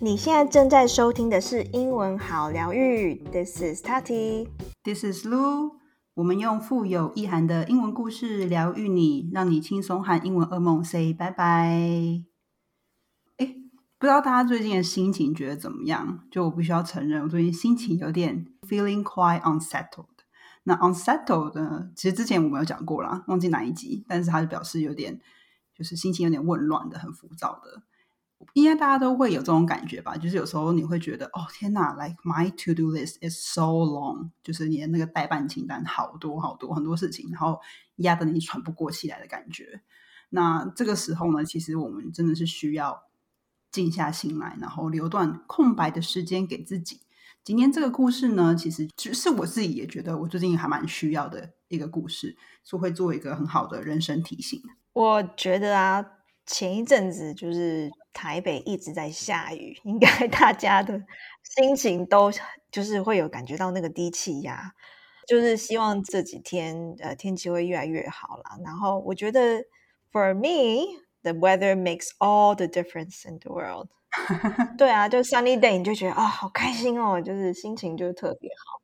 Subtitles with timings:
[0.00, 4.48] 你现在正在收听的是英文好疗愈，This is Tati。
[4.82, 5.76] This is Lu。
[6.14, 12.24] 我们用富有意涵的英文故事疗愈你，让你轻松和英文噩梦 say 拜拜。
[13.38, 13.54] 哎，
[13.96, 16.24] 不知道大家最近的心情觉得怎么样？
[16.30, 20.06] 就我必须要承认，我最近心情有点 feeling quite unsettled。
[20.64, 21.90] 那 unsettled 呢？
[21.96, 25.18] 其实之前我们有讲过啦，忘记哪一集，但是它就表示有点
[25.82, 27.82] 就是心情有点混乱的，很浮躁的。
[28.54, 30.16] 应该大家都会有这种感觉吧？
[30.16, 37.60] 就是有时候你会觉得，哦天哪，like my to do list is so long，就是你的那个代办清单好多好多很多事情，然后
[37.96, 39.82] 压得你喘不过气来的感觉。
[40.30, 43.02] 那这个时候呢，其实我们真的是需要
[43.72, 47.00] 静下心来，然后留段空白的时间给自己。
[47.44, 54.62] 今天这个故事呢，其实只是我自己也觉得我最近还蛮需要的一个故事，所以会做一个很好的人生提醒。
[54.92, 56.04] 我觉得啊，
[56.46, 61.02] 前一阵子就是台北一直在下雨，应该 大家的
[61.42, 62.30] 心情都
[62.70, 64.72] 就是会有感觉到那个低气压，
[65.26, 68.58] 就是希望这几天呃天气会越来越好啦。
[68.62, 69.64] 然后我觉得
[70.12, 73.88] ，for me，the weather makes all the difference in the world。
[74.76, 78.81] 对啊，就 sunny day，你就觉得啊、好开心哦，就是心情就特别好。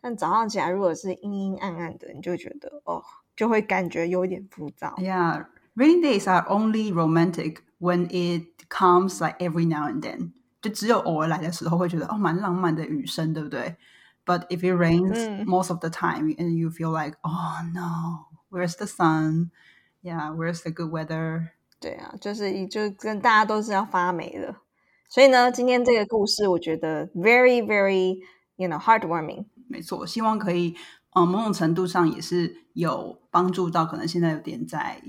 [0.00, 3.02] 但早上起来如果是阴阴暗暗的，你就觉得哦，
[3.34, 4.94] 就会感觉有一点浮躁。
[4.98, 10.32] Yeah, rainy days are only romantic when it comes like every now and then.
[10.62, 13.76] 就只有偶尔来的时候会觉得哦，蛮浪漫的雨声，对不对？
[14.24, 18.76] But if it rains 嗯 most of the time and you feel like, oh no, where's
[18.76, 19.50] the sun?
[20.02, 21.50] Yeah, where's the good weather?
[21.78, 24.56] 对啊，就是就跟大家都是要发霉的。
[25.08, 28.20] 所以呢，今天这个故事我觉得 very very
[28.56, 29.44] you know heartwarming。
[29.70, 30.76] 没错，希望可以，
[31.14, 35.02] 嗯，某种程度上也是有帮助到可能现在有点在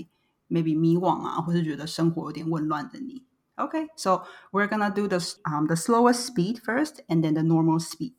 [0.48, 3.24] maybe 迷惘啊，或是觉得生活有点混乱的你。
[3.56, 8.14] Okay, so we're gonna do the um the slowest speed first, and then the normal speed.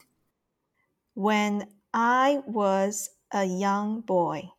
[1.14, 4.52] When I was a young boy,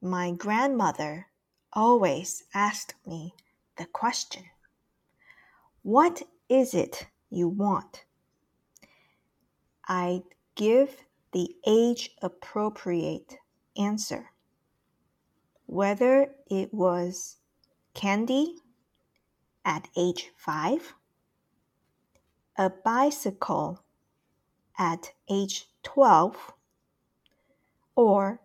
[0.00, 1.26] my grandmother
[1.70, 3.32] always asked me
[3.76, 4.44] the question,
[5.82, 8.04] What is it you want?
[9.88, 10.22] I'd
[10.54, 10.90] give
[11.31, 13.35] the age appropriate
[13.77, 14.31] answer.
[15.65, 17.37] Whether it was
[17.93, 18.55] candy
[19.65, 20.93] at age five,
[22.57, 23.83] a bicycle
[24.77, 26.53] at age 12
[27.95, 28.39] or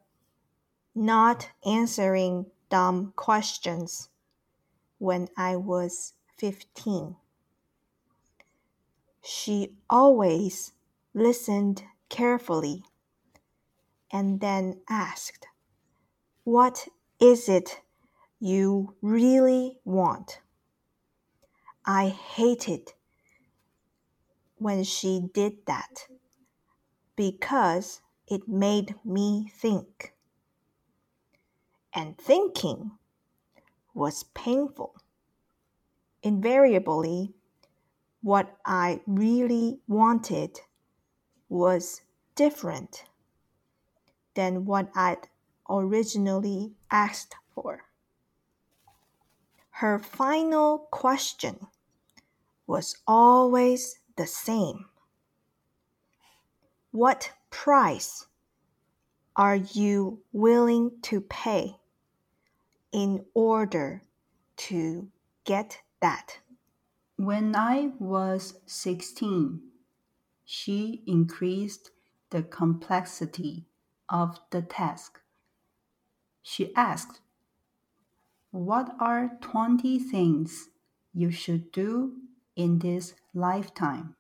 [0.95, 4.09] not answering dumb questions
[4.99, 7.17] when I was 15.
[9.23, 10.73] She always
[11.15, 12.85] listened carefully
[14.13, 15.47] and then asked,
[16.45, 16.87] What
[17.19, 17.81] is it
[18.39, 20.41] you really want?
[21.87, 22.93] I hated
[24.57, 26.07] when she did that
[27.17, 30.13] because it made me think.
[31.95, 32.93] And thinking
[33.95, 34.97] was painful.
[36.23, 37.33] Invariably,
[38.21, 40.61] what I really wanted
[41.53, 42.01] was
[42.35, 43.05] different
[44.35, 45.29] than what I'd
[45.69, 47.85] originally asked for.
[49.73, 51.67] Her final question
[52.67, 54.87] was always the same.
[56.91, 58.27] What price
[59.37, 61.77] are you willing to pay
[62.93, 64.01] in order
[64.69, 65.11] to
[65.45, 66.39] get that?
[67.17, 69.72] When I was 16,
[70.55, 71.93] she increased
[72.29, 73.65] the complexity
[74.11, 75.19] of the task.
[76.43, 77.23] She asked,
[78.51, 80.69] What are 20 things
[81.15, 82.17] you should do
[82.55, 84.15] in this lifetime?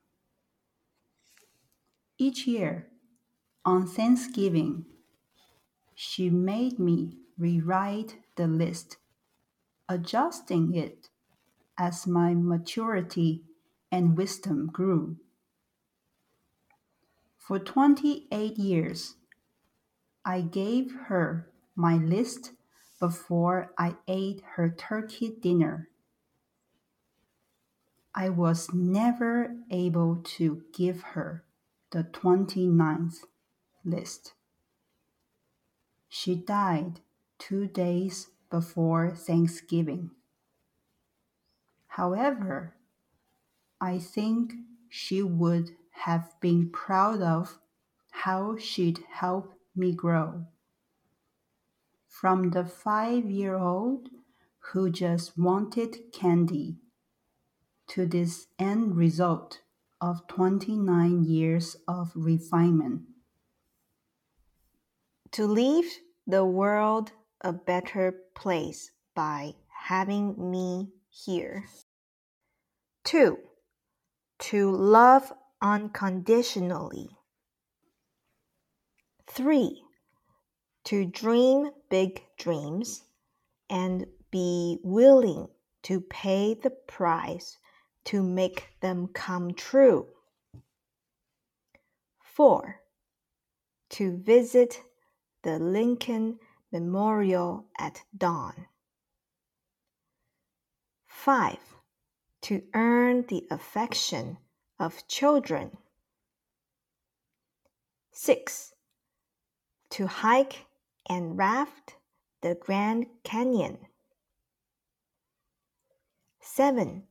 [2.16, 2.88] Each year,
[3.66, 4.86] on Thanksgiving,
[5.94, 8.96] she made me rewrite the list,
[9.86, 11.10] adjusting it
[11.76, 13.44] as my maturity
[13.90, 15.18] and wisdom grew.
[17.52, 19.16] For 28 years,
[20.24, 22.52] I gave her my list
[22.98, 25.90] before I ate her turkey dinner.
[28.14, 31.44] I was never able to give her
[31.90, 33.24] the 29th
[33.84, 34.32] list.
[36.08, 37.00] She died
[37.38, 40.12] two days before Thanksgiving.
[41.88, 42.76] However,
[43.78, 44.54] I think
[44.88, 47.58] she would have been proud of
[48.10, 50.46] how she'd helped me grow.
[52.08, 54.08] From the five year old
[54.72, 56.76] who just wanted candy
[57.88, 59.60] to this end result
[60.00, 63.02] of 29 years of refinement.
[65.32, 65.90] To leave
[66.26, 71.64] the world a better place by having me here.
[73.04, 73.38] 2.
[74.38, 77.08] To love unconditionally.
[79.28, 79.82] 3.
[80.84, 83.04] To dream big dreams
[83.70, 85.48] and be willing
[85.84, 87.58] to pay the price
[88.04, 90.08] to make them come true.
[92.20, 92.80] 4.
[93.90, 94.82] To visit
[95.42, 96.38] the Lincoln
[96.72, 98.66] Memorial at dawn.
[101.06, 101.58] 5.
[102.42, 104.38] To earn the affection
[104.78, 105.76] of children.
[108.12, 108.74] 6.
[109.90, 110.66] To hike
[111.08, 111.96] and raft
[112.42, 113.78] the Grand Canyon.
[116.40, 117.04] 7.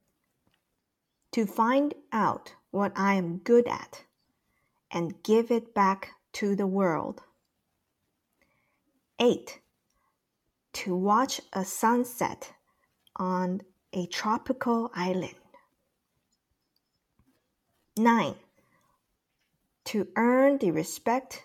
[1.32, 4.04] To find out what I am good at
[4.92, 7.24] and give it back to the world.
[9.20, 9.60] 8.
[10.74, 12.54] To watch a sunset
[13.16, 13.62] on
[13.94, 15.41] a tropical island.
[17.98, 18.36] 9.
[19.86, 21.44] To earn the respect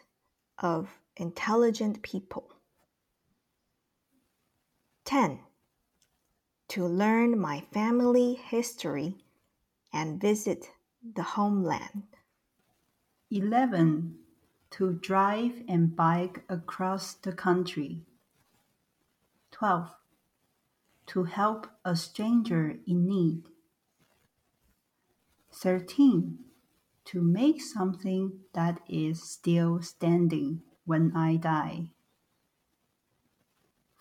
[0.61, 2.53] of intelligent people.
[5.07, 5.41] 10.
[6.69, 9.17] To learn my family history
[9.93, 10.71] and visit
[11.15, 12.05] the homeland.
[13.33, 14.17] 11.
[14.71, 18.03] To drive and bike across the country.
[19.51, 19.91] 12.
[21.07, 23.49] To help a stranger in need.
[25.57, 26.39] 13.
[27.07, 31.91] To make something that is still standing when I die.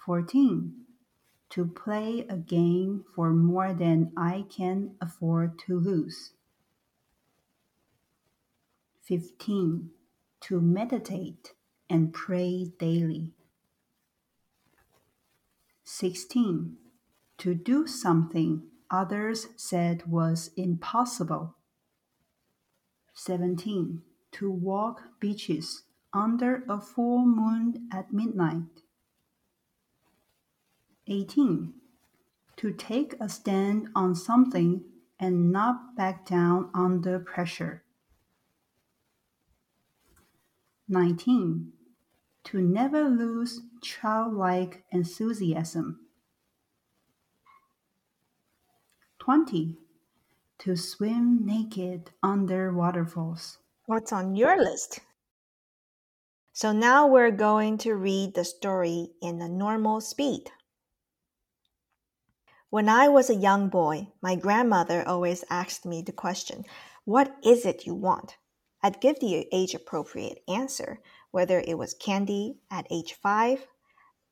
[0.05, 0.85] 14
[1.55, 6.33] to play a game for more than I can afford to lose.
[9.03, 9.91] 15.
[10.41, 11.53] To meditate
[11.89, 13.31] and pray daily.
[15.85, 16.75] 16.
[17.37, 21.55] To do something others said was impossible.
[23.13, 24.01] 17.
[24.33, 25.83] To walk beaches
[26.13, 28.81] under a full moon at midnight.
[31.07, 31.73] 18.
[32.57, 34.83] To take a stand on something
[35.19, 37.83] and not back down under pressure.
[40.87, 41.71] 19.
[42.45, 46.04] To never lose childlike enthusiasm.
[49.25, 49.75] 20.
[50.59, 53.57] To swim naked under waterfalls.
[53.87, 54.99] What's on your list?
[56.53, 60.51] So now we're going to read the story in a normal speed.
[62.69, 66.63] When I was a young boy, my grandmother always asked me the question,
[67.03, 68.37] What is it you want?
[68.83, 70.99] I'd give the age appropriate answer,
[71.31, 73.65] whether it was candy at age 5,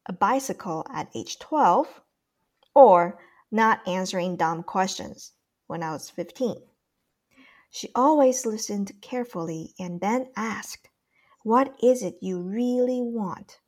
[0.06, 1.88] a bicycle at age 12,
[2.75, 3.18] or
[3.54, 5.32] not answering dumb questions
[5.68, 6.58] when I was 15.
[7.70, 10.90] She always listened carefully and then asked,
[11.44, 13.60] What is it you really want?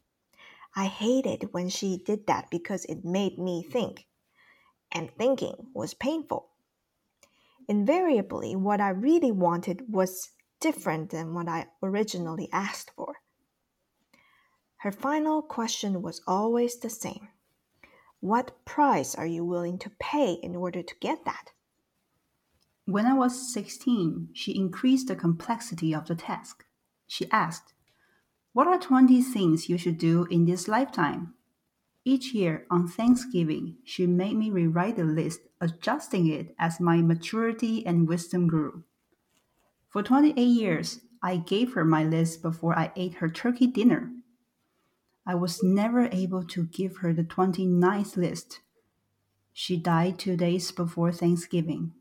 [0.76, 4.08] I hated when she did that because it made me think
[4.92, 6.50] and thinking was painful.
[7.68, 13.18] Invariably, what I really wanted was different than what I originally asked for.
[14.78, 17.30] Her final question was always the same
[18.26, 21.52] What price are you willing to pay in order to get that?
[22.86, 26.66] When I was 16, she increased the complexity of the task.
[27.06, 27.76] She asked,
[28.52, 31.36] What are 20 things you should do in this lifetime?
[32.04, 37.86] Each year on Thanksgiving, she made me rewrite the list, adjusting it as my maturity
[37.86, 38.86] and wisdom grew.
[39.88, 44.15] For 28 years, I gave her my list before I ate her turkey dinner.
[45.26, 48.60] I was never able to give her the 29th list.
[49.54, 51.94] She died two days before Thanksgiving.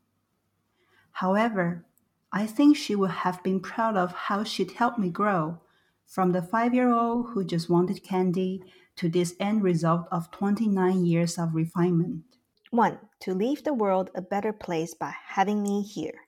[1.12, 1.84] However,
[2.32, 5.60] I think she would have been proud of how she'd helped me grow
[6.06, 8.62] from the five year old who just wanted candy
[8.96, 12.24] to this end result of 29 years of refinement.
[12.70, 12.98] 1.
[13.20, 16.26] To leave the world a better place by having me here.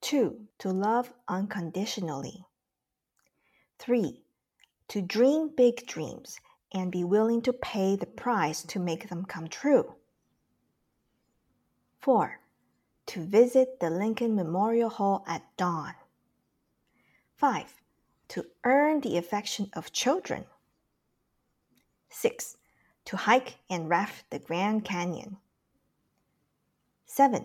[0.00, 0.48] 2.
[0.60, 2.46] To love unconditionally.
[3.78, 4.24] 3.
[4.96, 6.40] To dream big dreams
[6.72, 9.94] and be willing to pay the price to make them come true.
[12.00, 12.40] 4.
[13.08, 15.92] To visit the Lincoln Memorial Hall at dawn.
[17.34, 17.74] 5.
[18.28, 20.46] To earn the affection of children.
[22.08, 22.56] 6.
[23.04, 25.36] to hike and raft the Grand Canyon.
[27.04, 27.44] 7.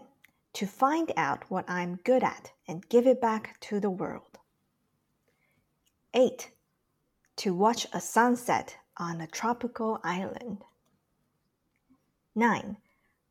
[0.53, 4.39] To find out what I'm good at and give it back to the world.
[6.13, 6.49] 8.
[7.37, 10.63] To watch a sunset on a tropical island.
[12.35, 12.77] 9.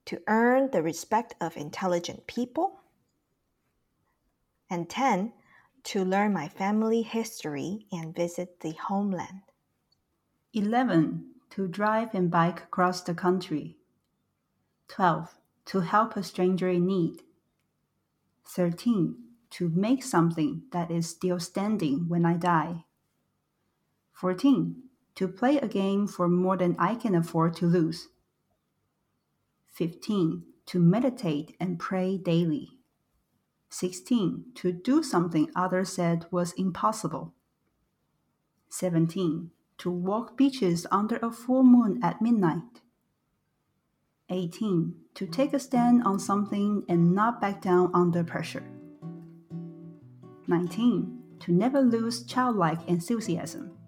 [0.06, 2.80] To earn the respect of intelligent people.
[4.68, 5.32] And 10.
[5.84, 9.42] To learn my family history and visit the homeland.
[10.52, 11.26] 11.
[11.50, 13.78] To drive and bike across the country.
[14.88, 15.36] 12.
[15.66, 17.22] To help a stranger in need.
[18.46, 19.16] 13.
[19.50, 22.84] To make something that is still standing when I die.
[24.20, 24.76] 14.
[25.14, 28.08] To play a game for more than I can afford to lose.
[29.72, 30.42] 15.
[30.66, 32.68] To meditate and pray daily.
[33.70, 34.44] 16.
[34.56, 37.32] To do something others said was impossible.
[38.68, 39.52] 17.
[39.78, 42.82] To walk beaches under a full moon at midnight.
[44.28, 44.96] 18.
[45.14, 48.64] To take a stand on something and not back down under pressure.
[50.46, 51.22] 19.
[51.40, 53.78] To never lose childlike enthusiasm.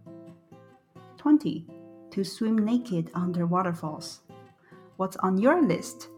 [1.22, 1.64] 20.
[2.10, 4.22] To swim naked under waterfalls.
[4.96, 6.08] What's on your list?